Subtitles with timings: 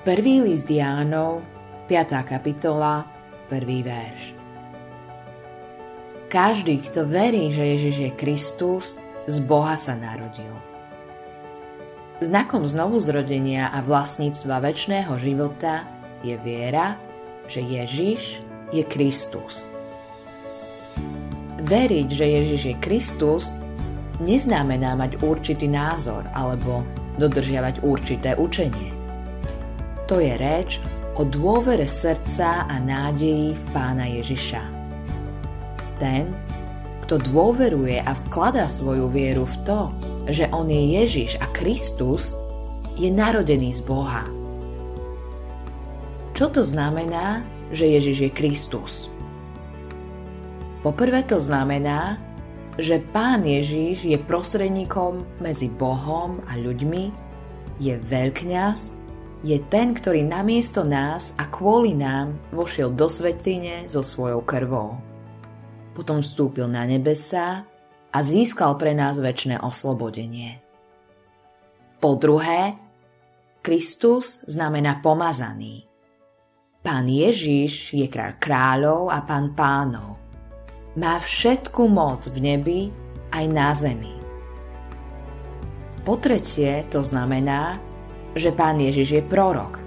[0.00, 1.44] Prvý list Jánov,
[1.84, 2.24] 5.
[2.24, 3.04] kapitola,
[3.52, 3.84] 1.
[3.84, 4.32] verš.
[6.32, 8.96] Každý, kto verí, že Ježiš je Kristus,
[9.28, 10.56] z Boha sa narodil.
[12.24, 15.84] Znakom znovuzrodenia a vlastníctva väčšného života
[16.24, 16.96] je viera,
[17.44, 18.40] že Ježiš
[18.72, 19.68] je Kristus.
[21.60, 23.52] Veriť, že Ježiš je Kristus,
[24.16, 26.88] neznamená mať určitý názor alebo
[27.20, 28.99] dodržiavať určité učenie.
[30.10, 30.82] To je reč
[31.14, 34.58] o dôvere srdca a nádeji v Pána Ježiša.
[36.02, 36.34] Ten,
[37.06, 39.80] kto dôveruje a vkladá svoju vieru v to,
[40.26, 42.34] že On je Ježiš a Kristus,
[42.98, 44.26] je narodený z Boha.
[46.34, 48.92] Čo to znamená, že Ježiš je Kristus?
[50.82, 52.18] Poprvé to znamená,
[52.82, 57.30] že Pán Ježiš je prostredníkom medzi Bohom a ľuďmi,
[57.78, 58.99] je veľkňaz
[59.40, 65.00] je ten, ktorý namiesto nás a kvôli nám vošiel do svetine so svojou krvou.
[65.96, 67.64] Potom vstúpil na nebesa
[68.12, 70.60] a získal pre nás väčšie oslobodenie.
[72.00, 72.76] Po druhé,
[73.60, 75.84] Kristus znamená pomazaný.
[76.80, 80.16] Pán Ježiš je kráľ kráľov a pán pánov.
[80.96, 82.80] Má všetku moc v nebi
[83.36, 84.16] aj na zemi.
[86.00, 87.89] Po tretie to znamená,
[88.34, 89.82] že pán Ježiš je prorok.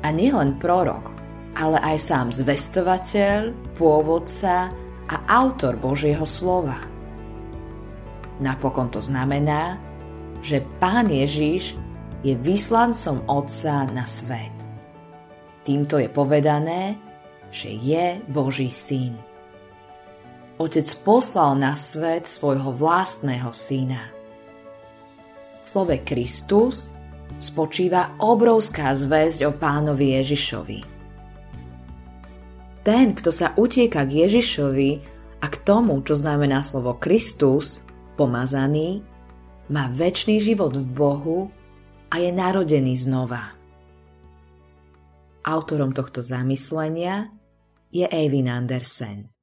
[0.00, 1.12] A nielen prorok,
[1.58, 4.70] ale aj sám zvestovateľ, pôvodca
[5.10, 6.78] a autor Božieho slova.
[8.40, 9.76] Napokon to znamená,
[10.40, 11.76] že pán Ježiš
[12.24, 14.54] je vyslancom Otca na svet.
[15.64, 16.96] Týmto je povedané,
[17.52, 19.18] že je Boží syn.
[20.60, 24.12] Otec poslal na svet svojho vlastného syna.
[25.64, 26.92] V slove Kristus
[27.38, 30.80] spočíva obrovská zväzť o pánovi Ježišovi.
[32.80, 34.90] Ten, kto sa utieka k Ježišovi
[35.40, 37.84] a k tomu, čo znamená slovo Kristus,
[38.16, 39.04] pomazaný,
[39.70, 41.38] má väčší život v Bohu
[42.10, 43.54] a je narodený znova.
[45.46, 47.30] Autorom tohto zamyslenia
[47.88, 49.39] je Eivin Andersen.